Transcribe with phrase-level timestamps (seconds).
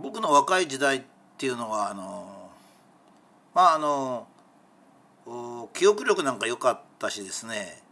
[0.00, 1.02] 僕の若い時代っ
[1.36, 2.50] ていうのはあの
[3.54, 4.26] まああの
[5.74, 7.82] 記憶力なんか良かったしですね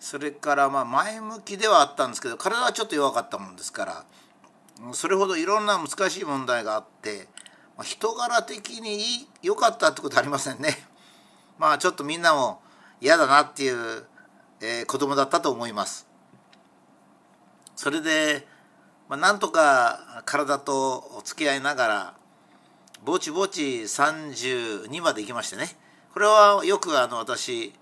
[0.00, 4.04] それからまあ前向きではあったんですけど体はちょっと弱かったもんですから
[4.92, 7.26] それほどいろんな難しい問題があって
[7.78, 10.76] ま人柄的に良かったってことありませんね。
[11.58, 12.60] まあちょっとみんなも
[13.00, 14.04] 嫌だなっていう、
[14.60, 16.06] えー、子供だったと思います。
[17.76, 18.48] それで、
[19.08, 22.14] まあ、なんとか体と付き合いながら
[23.04, 25.68] ぼちぼち32まで行きましてね。
[26.12, 27.72] これはよくあの私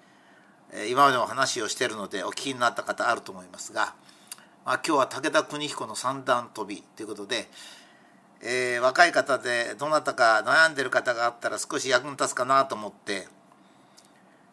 [0.88, 3.94] 今までも話をしているのでお聞きになった方あると思いますが、
[4.64, 7.48] まあ、今日は武田邦彦の三段跳びということで、
[8.42, 13.26] えー、若い方でどなたか悩んでる方があったら少し役に立つかなと思って、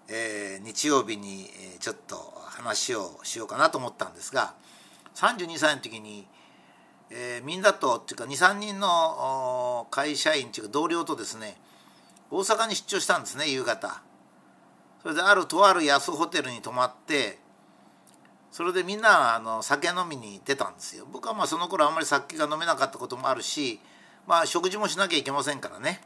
[0.07, 4.53] えー、日曜日にちょっと話をしようかなと思ったんですが
[5.15, 6.25] 32歳の時に、
[7.15, 11.55] えー、みんなとっていうか23人の会社員っていうか同僚とですね
[12.31, 14.01] 大阪に出張したんですね夕方。
[15.03, 17.37] それであるとある安ホテルに泊まって
[18.51, 23.81] それでみんなあの酒飲みに出たんですよ僕はまあその頃あんまり酒が飲めなかったこともあるし
[24.27, 26.01] まあ食事もしなきゃいけませんからね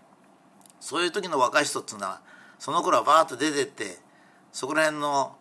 [0.80, 2.22] そういう時の若い人っつうのは
[2.58, 4.00] その頃はバーッと出てって
[4.52, 5.36] そこら辺の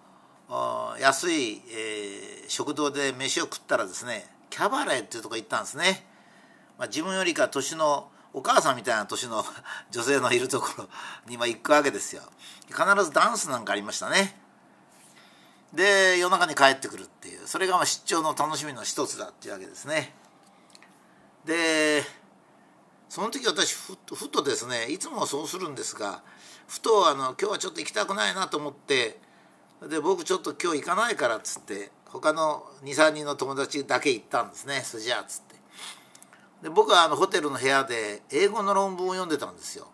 [1.00, 4.26] 安い、えー、食堂で飯を食ったらですね
[4.56, 6.02] キャバレーっていうとこ行ったんですね、
[6.78, 9.44] まあ、自分よりか年のお母さんみたいな年の
[9.92, 10.88] 女性のいるところ
[11.26, 12.22] に行くわけですよ。
[12.68, 14.40] 必ずダンスなんかありましたね。
[15.74, 17.46] で夜中に帰ってくるっていう。
[17.46, 20.14] それがまあ出張の楽しみの一つだっていうわけですね。
[21.44, 22.02] で
[23.10, 26.22] その時私ふふとですねいつもそうするんですが
[26.66, 29.20] ふとあの今日はちょっと行きたくないなと思って
[29.82, 34.80] で僕ちょっと今日行かないからっつって他の23人の友達だけ行ったんですね。
[34.84, 35.56] そじゃっつって。
[36.62, 39.88] で僕はあのホテルの部屋で英語の論文を読んでたんですよ。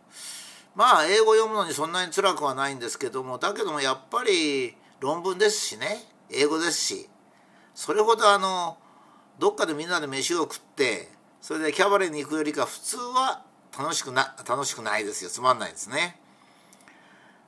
[0.75, 6.05] まあ英語読むのにそんなに辛くはないんですけどもだけどもやっぱり論文ですしね。
[6.31, 7.09] 英語ですし。
[7.75, 8.77] それほどあの
[9.39, 11.09] どっかでみんなで飯を食って
[11.41, 13.43] それでキャバレーに行くよりか普通は
[13.77, 15.31] 楽しくな楽しくないですよ。
[15.31, 16.19] つまんないですね。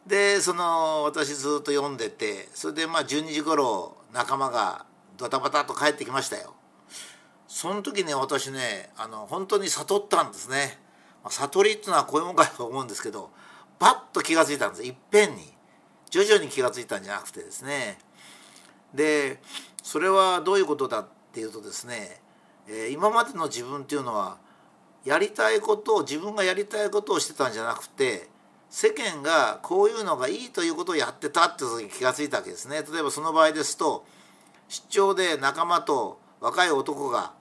[0.06, 4.86] でその私ずっと読んでてそれでまあ12時頃仲間が
[5.18, 6.54] ドタバタと帰ってきましたよ。
[7.48, 10.78] その時ね私ねあの本当に悟ったんですね。
[11.28, 13.30] 悟りっていうのはこういうもんかと思うんですけど
[13.78, 15.52] バッと気が付いたんですいっぺんに。
[16.10, 17.98] 徐々に気が付いたんじゃなくてですね。
[18.94, 19.40] で
[19.82, 22.20] それはどういうことだっていうとですね、
[22.68, 24.38] えー、今までの自分っていうのは
[25.04, 28.28] やりたいことを自分がやりたいことをしてたんじゃなくて
[28.74, 32.82] 世間がこういうのがいいということをやってたって時に気が付いたわけですね。
[32.92, 34.04] 例えばその場合ですと
[34.68, 37.32] 出張で仲間と若い男が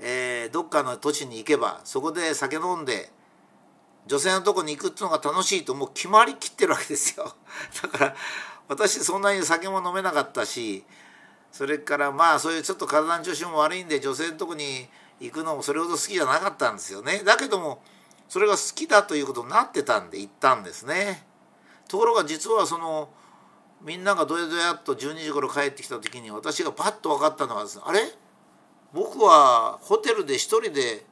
[0.00, 3.10] えー、どっかの土地に行けばそこで酒飲んで
[4.06, 7.34] 女性のとこに行くっていうのが楽しいともう決まりきってるわけですよ
[7.82, 8.16] だから
[8.68, 10.84] 私そんなに酒も飲めなかったし
[11.50, 14.88] それからまあそういうちょっと体の調子も悪いんで女性のとこに
[15.20, 17.82] 行くのもそれほど好きじゃなかったんですよねだけども
[18.28, 21.26] それが好きだということになってたんで行ったんですね
[21.88, 23.08] ところが実はその
[23.82, 28.00] みんながどやどやっと12時頃帰ってきた時に私がパッと分かったのはですねあれ？
[28.92, 31.04] 僕はホテルで一人で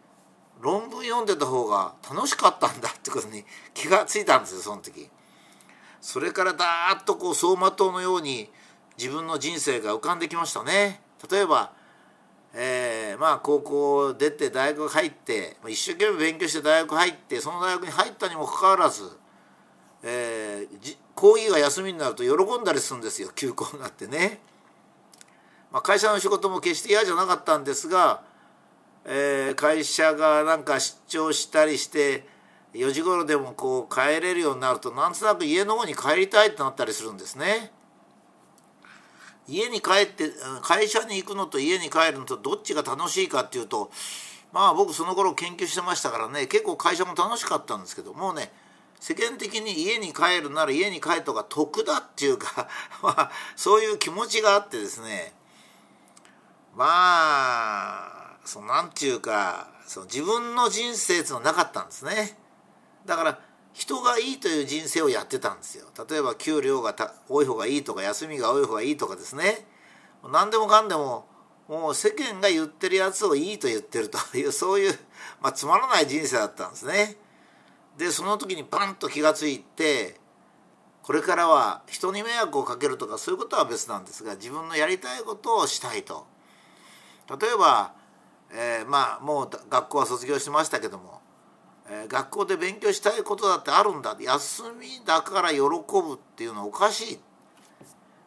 [0.61, 3.45] 論文読んでた方が楽しかったんだってことに
[3.75, 5.09] 気がついたんですよその時。
[6.01, 8.51] それからだーっとこう走馬灯のように
[8.97, 11.01] 自分の人生が浮かんできましたね。
[11.31, 11.73] 例えば、
[12.59, 19.03] えー、まあ高校出て大学入って一生懸命勉強して大学入ってその大学に入ったにもかかわらず、
[20.03, 24.41] えー、講義が休みになると喜んだりするんですよ休校になってね。
[25.71, 28.23] まあ、会社の仕事も決して嫌じゃなかったんですが、
[29.05, 32.27] えー、会社がなんか出張したりして
[32.73, 37.71] 4時頃でもこう帰れるようになるとなんとなく家の方に帰りたいってなったりするんですね。
[39.49, 40.31] 家に帰って
[40.63, 43.91] 会社に行くのと家に帰るのとどっちが楽しいかっていうと
[44.53, 48.53] まあ僕その頃研究してましたからね結構会社も楽しかったんですけどもうね
[49.01, 52.69] 世間的に家に帰るなら家に帰った方が得だっていうか
[53.03, 55.35] まあそういう気持ちがあってですね。
[56.75, 62.39] まあそのなんていうかその自分の人生っていうのはなかったんですね。
[63.05, 63.39] だから
[63.77, 65.85] 人がいいという人生をやってたんですよ。
[66.09, 66.95] 例えば給料が
[67.29, 69.67] 多い方がいいとか休みが多い方がいいとかですね。
[70.33, 71.27] 何でもかんでも
[71.69, 74.99] もう世間が言ってるやつをいいと言ってるというそういう、
[75.43, 77.17] まあ、つまらない人生だったんですね。
[77.99, 80.19] でその時にパンと気が付いて
[81.03, 86.27] これからは人に迷惑をかけるとかそういうことは別なんですが自分のやりたいことをしたいと。
[87.29, 87.93] 例えば、
[88.53, 91.21] えー、まあもう学校は卒業しましたけども、
[91.89, 97.21] え、学校で勉強したいことだってあるんだ休みだから喜ぶっていうのはおかしい、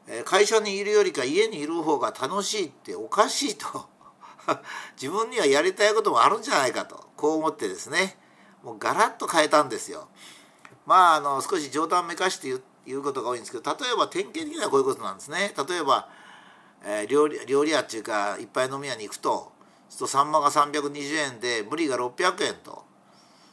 [0.08, 3.88] え、会社にいるよりか家にいる方が楽しいっておかしいと
[5.00, 8.18] 自分にはやりたいこともあるんじゃないかとこう思ってですね
[8.64, 10.10] もうガラッと変えたんですよ。
[10.86, 15.54] まああの少し冗談めかして言うことが多いんですけど例えば典型的にはこういうことなんですね。
[15.56, 16.10] 例えば、
[16.84, 19.52] えー、料理料理屋っていうかいっぱい飲み屋に行くと
[19.90, 22.89] するとサンマが320円でブリが600円と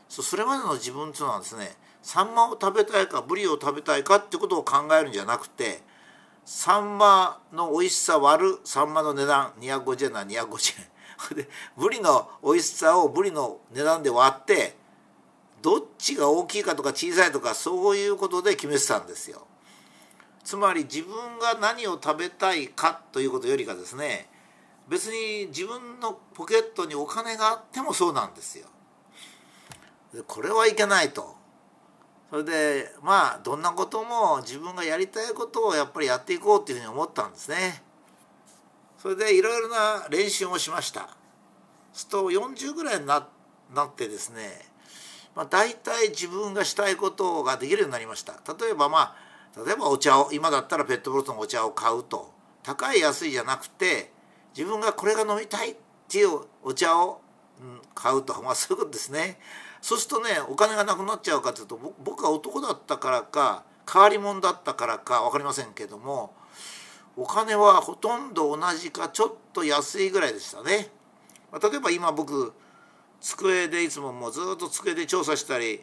[0.09, 5.81] それまでの自分っていうのはですねサンマを食べたいかブリを食べたいかってことを考えるんじゃなくて
[6.45, 10.87] サンマの美味しさ割るサンマの値段250円なら250円
[11.37, 14.77] でブリの美味しさをブリの値段で割って
[15.63, 19.47] どっちが大きいかとか小さいとかそういうことで決めてたんですよ。
[20.45, 24.31] つまり自分が何を食べたいかということよりかですね
[24.87, 28.69] 別に自分のポケットにお金があってもそうなんですよ。
[30.27, 31.37] これはいけないと。
[32.31, 37.83] それでまあどんなことも自分がやりたいことをやっぱりやっていこうっていうふうに思ったんですね。
[38.99, 41.17] それでいろいろな練習もしました。
[41.93, 43.27] すると40ぐらいになっ
[43.95, 44.61] てですね、
[45.35, 48.35] まあ、大体自分がしたいことができるようになりました。
[48.59, 49.17] 例えばま
[49.55, 52.33] あ例えばお茶を今だったらペットボトルのお茶を買うと
[52.63, 54.11] 高い安いじゃなくて
[54.57, 55.77] 自分がこれが飲みたいっ
[56.09, 57.21] ていうお茶を、
[57.61, 59.39] うん、買うと、まあ、そういうことですね。
[59.81, 66.35] そうするとねお金がなくなっちゃうかというと僕は男だったからか変わり者だったからか分かりませんけども
[67.17, 70.89] お金はほとんど同じかちょっと安いぐらいでしたね。
[71.51, 72.53] まあ、例えば今僕
[73.21, 75.83] 机でいつももうずっと机で調査したり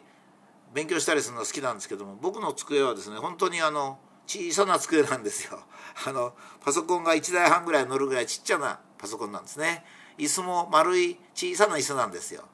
[0.72, 5.60] 勉強したりするのが好きなんですけども僕の机はですね本当にあの小さな机なんですよ。
[6.06, 6.34] あの
[6.64, 9.84] パソコンが1台半ぐらい乗るぐらいちっちゃなパソコンなんですね。
[10.16, 12.44] 椅子も丸い小さな椅子なんですよ。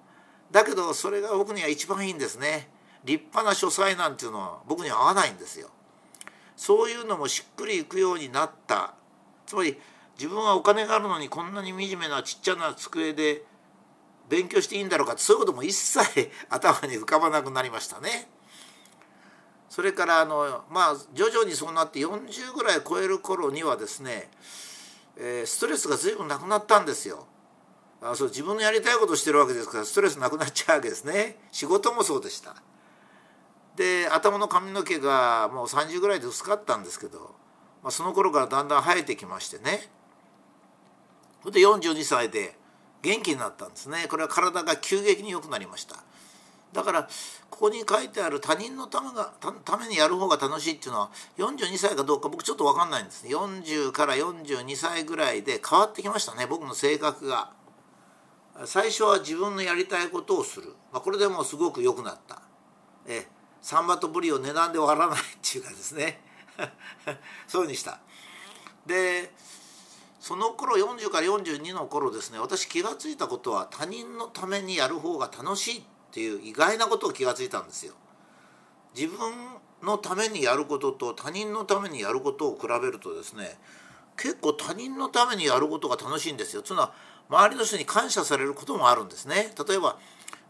[0.51, 2.69] だけどそれが僕には一番いいんですね。
[3.05, 5.69] 立派な書斎なんていうのは僕には合わないんですよ。
[6.57, 8.95] そういうのもしっくりいくようになった
[9.47, 9.79] つまり
[10.19, 13.45] 自分はお金があるのにこんなに惨めなちっちゃな机で
[14.29, 18.29] 勉強していいんだろうかそういうことも一切頭に浮かばなくなりましたね。
[19.69, 24.29] それからあのまあ徐々にそうなって40ぐらい超える頃にはですね、
[25.23, 27.27] えー、ストレスが随分なくなったんですよ。
[28.03, 31.39] あそう自分のやりたいことしてるわけですからストレスなくなっちゃうわけですね。
[31.53, 32.57] 仕事もそうでした。
[33.77, 37.35] で頭の髪の毛がもう30ぐらいで薄かったんですけど、
[37.83, 39.91] まあ、その頃からだんだん生えてきましてね。
[41.43, 42.57] それで42歳で
[43.03, 44.07] 元気になったんですね。
[44.09, 45.97] これは体が急激に良くなりました。
[46.73, 47.09] だから
[47.51, 49.33] ここに書いてある他人のためが
[49.65, 53.35] ためにやる方が楽しいっていうのは42歳かどうか僕ちょっと分かんないんですね。
[53.35, 57.51] 40から42歳ぐらいで変わってきましたね僕の性格が。
[58.67, 62.43] 最初は自分のやりたいことをする、まあ、これでもすごく良くなった。
[63.07, 63.27] え
[63.63, 66.23] サンマとブリを値段で割らないっていうかですね。
[67.49, 68.01] そういうふうにした。
[68.87, 69.33] で
[70.21, 77.95] その頃40から42の頃ですね私気が付いたことは他人のためにやる方が楽しいってっていう意外なことを気が付いたんですよ。
[78.97, 79.19] 自分
[79.83, 83.57] のためにやることと他人のためにやることを比べるとですね
[84.17, 86.63] 結構他人のためにやることが楽しいんですよ。
[86.63, 86.93] つうのは
[87.29, 89.55] 周りの人に感謝されることもあるんですね。
[89.69, 89.99] 例えば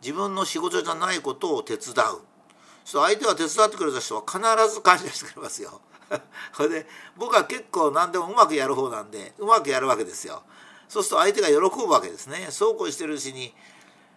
[0.01, 1.95] 自分の仕事じゃないことを手伝う。
[2.85, 4.41] そう相手が手伝ってくれた人は必
[4.75, 5.81] ず感謝してくれますよ。
[6.57, 10.43] それで僕は結構何でもうまくやる方なんでうまくやるわけですよ。
[10.89, 12.49] そうすると相手が喜ぶわけですね。
[12.51, 13.55] そうこうしてるうちに、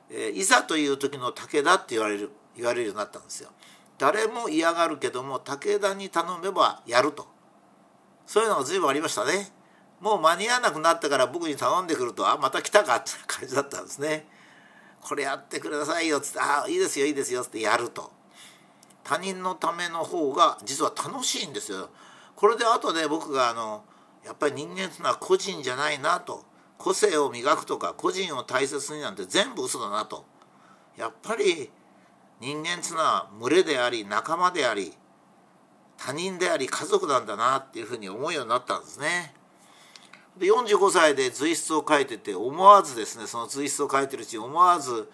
[0.10, 3.50] え、いざという時の武田って言われる言われるようになったんですよ。
[3.98, 7.27] 誰も嫌がるけども武田に頼めばやると
[8.25, 9.51] そういうのが随分ありましたね。
[10.00, 14.27] もう間に合わなくなったから僕に頼んでくるとあまた来たかって感じだったんですね。
[15.01, 18.12] これやってくださいよっつって「ああいいですよいいですよ」ってやると。
[19.03, 21.89] 他人のための方が実は楽しいんですよ。
[22.36, 23.83] これで後で僕があの
[24.25, 26.45] やっぱり人間っていうのは個人じゃないなと
[26.84, 30.25] 個性を磨くとか個人を大切になんて全部嘘だなと
[30.98, 31.72] やっぱり
[32.42, 34.92] 人間っていうのは群れであり仲間であり
[35.98, 39.34] 他人であり家族なんだなっていうふうに思うようになったんですね。
[40.38, 45.10] で45歳で随筆を書いてて思わずですねその随筆を書いてるうち思わず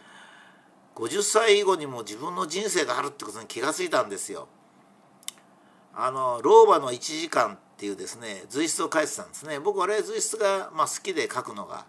[0.95, 4.47] 50歳以後にも自分の人生があるってことに気が付いたんですよ。
[6.01, 9.59] あの老婆の1時間っていうですね随筆を書いてたんですね。
[9.59, 11.85] 僕あれ随筆が、まあ、好きで書くのが、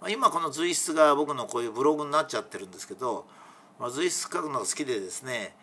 [0.00, 3.26] まあ、今この随筆が僕のこういうブログになっちゃってるんですけど、
[3.78, 5.54] まあ、随筆書くのが好きでですね、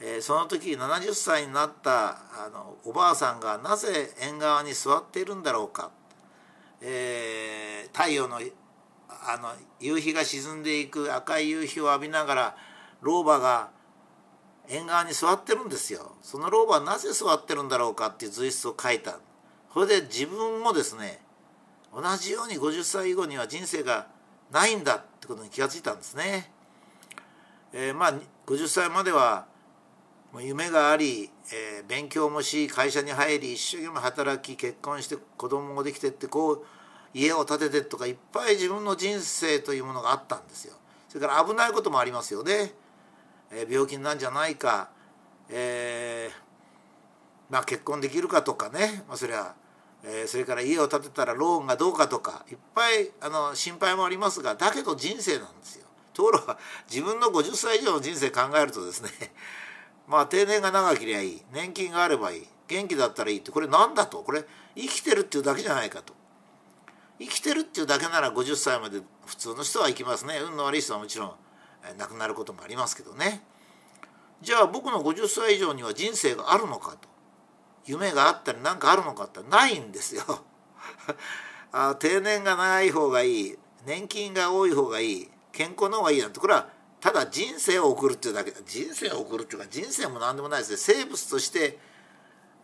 [0.00, 5.90] えー、その時70歳になったあのおばあさんがなぜ縁側に座っているんだろうか、
[6.80, 8.40] えー、太陽の
[9.24, 12.56] あの夕日が沈んでいく赤い夕日を浴びながら
[13.02, 13.70] 老婆が
[14.68, 19.18] 縁側に座ってるんですよその老婆はなぜ座ってるんだろうかっていう随筆を書いた
[19.72, 21.20] それで自分もですね
[21.94, 24.06] 同じように50歳以後には人生が
[24.50, 26.50] ないんだってことに気がついたんですね。
[27.74, 28.14] えー、まあ
[28.46, 29.46] 50歳までは
[30.40, 36.64] 夢があり、えー、勉強もし会社に入り一生懸命働き結婚して子供もできてってこう
[37.12, 40.74] 家を建ててとかいっぱい自分の人生というものがあったんですよ。
[41.08, 42.72] それから危ないこともありますよね。
[43.52, 44.90] え、病気なんじゃないか、
[45.48, 49.54] えー、まあ結婚できるかとかね、まあ、それは
[50.04, 55.86] えー、それから家を建てたらローンがどうかとかいっぱいあの心配もありますがだけど人生なんですよ。
[56.12, 56.58] ところが
[56.90, 59.10] 自分の50歳以上の人生考えるとですね
[60.06, 64.22] まあ定年が長ければいい年金があればいい元気だったらいいってこれ何だと？
[64.22, 64.44] これ
[64.74, 66.14] 生きてるっていうだけじゃないかと。
[67.20, 70.38] 生きてるっていうだけなら50歳まで普通の人は生きますね。
[70.40, 71.34] 運の悪い人はもちろん。
[71.98, 73.42] 亡くなることもありますけどね。
[74.40, 77.08] じゃあ僕の50歳以上には人生があるのかと。
[77.84, 80.22] 夢があったり何かあるのかってないんですよ。
[81.72, 83.58] あ定年が長い方がいい。
[83.84, 85.30] 年金が多い方がいい。
[85.52, 86.68] 健康の方がいいなんてこれは
[87.00, 88.52] ただ人生を送るっていうだけ。
[88.64, 90.76] 人生を送るっていうか人生も何でもないですね。
[90.76, 91.78] 生物として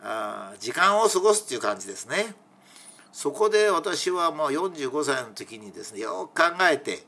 [0.01, 2.35] あ時間を過ごすっていう感じですね。
[3.11, 7.03] そこで私はもう45歳の時にですねよく考えて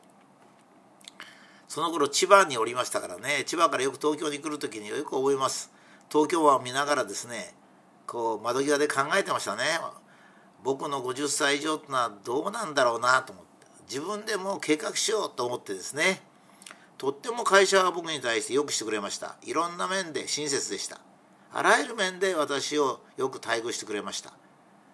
[1.71, 3.45] その頃千葉におりましたからね。
[3.45, 5.71] 千葉からよく東京に来る時によく覚えます。
[6.11, 7.53] 東京湾を見ながらですね
[8.05, 9.63] こう窓際で考えてましたね。
[10.65, 13.67] 僕の50歳以上ってのはどうなんだろうなと思って。
[13.87, 16.21] 自分でも計画しようと思ってですね。
[16.97, 19.37] とっても会社は僕に対してよくしてくれました。
[19.41, 20.99] いろんな面で親切でした。
[21.53, 24.33] あらゆる面で私をよく待遇してくれました。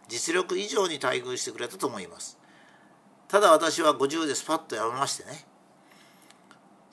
[0.09, 2.37] 実力以上に待遇してくれたと思います。
[3.27, 5.46] ただ私は50でスパッと辞めましてね。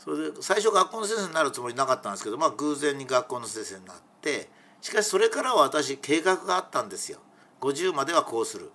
[0.04, 4.50] それで最初学校の先生になるつもりなかったんですけどまあ偶然に学校の先生になって
[4.82, 7.18] しかしそれからは私計画があったんですよ。
[7.62, 8.70] 50まではこうする。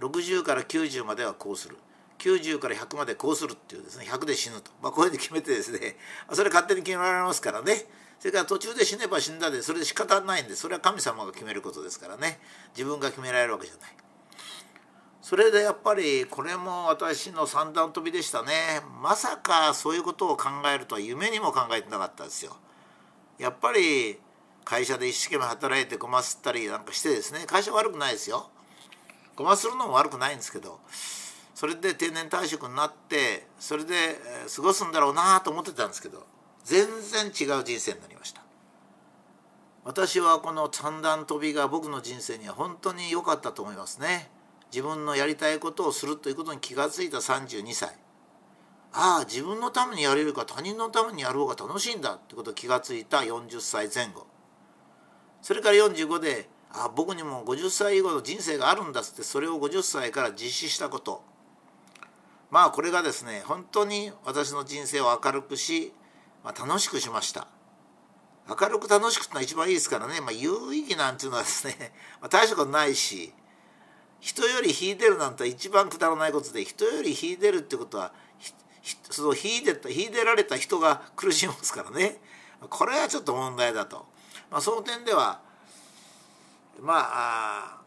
[0.00, 1.76] 60から90まではこうする。
[2.18, 5.96] 90から100までこうするっていうですね100で死ぬと、まあ、こういうふうに決めてですね
[6.32, 7.86] それ勝手に決められますからね。
[8.18, 12.40] それから途中で死ねば死んだでそれで仕方ないんでそれは神様が決めることですからね。
[12.74, 13.96] 自分が決められるわけじゃない。
[15.22, 18.80] それでやっぱりこれも私の三段跳びでしたね。
[19.02, 22.56] まさかそういうことを考えるとは夢にも考えてなかったですよ。
[23.38, 24.18] やっぱり
[24.64, 27.44] 会社で一生懸命働いてごますったりなんかしてですね。
[27.46, 28.50] 会社悪くないですよ。
[29.36, 30.80] ごまするのも悪くないんですけど。
[31.54, 34.18] それで定年退職になってそれで
[34.54, 36.26] 過ごすんだろうなと思ってたんですけど。
[36.64, 38.42] 全然違う人生になりました。
[39.84, 44.30] 私はこの三段跳びが僕の人生には本当に良かったと思いますね。
[44.70, 47.90] 自分のやりたいことをするということに気が付いた32歳。
[48.92, 54.26] ああ自分のためにやれるか他人のためにやる方が楽しいんだってことを気が付いた40歳前後。
[55.42, 61.22] それから45であ僕にも50歳以後の人生があるんだっつってそれを50歳から実施したこと。
[62.50, 65.92] まあこれがですね本当に私の人生を明るくし、
[66.44, 67.48] まあ、楽しくしました。
[68.48, 73.32] 明るく楽しくってのは一番いいですからね、まあ、有意義なんていうのはですね、 まあ、大したことないし
[74.20, 78.12] 人より秀でるなんて一番くだらないことで人より秀でるってことは
[79.10, 82.18] その秀でた秀でられた人が苦しみますからね
[82.68, 84.04] これはちょっと問題だと。
[84.50, 85.40] まあ、その点では
[86.80, 87.80] まあ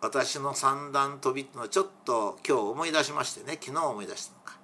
[0.00, 4.58] 私の三段跳びっていうのはちょっと今日思い出しましてね昨日思い出したのか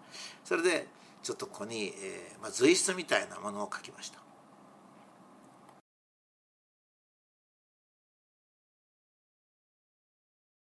[0.44, 0.87] それで
[1.23, 4.22] ちょっとここに、えーまあ、随筆みたいなものを書きました。